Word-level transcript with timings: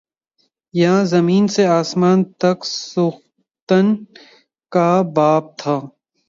یاں 0.73 0.99
زمیں 1.11 1.47
سے 1.55 1.63
آسماں 1.79 2.15
تک 2.41 2.57
سوختن 2.65 3.85
کا 4.71 4.89
باب 5.15 5.43
تھا 5.57 5.75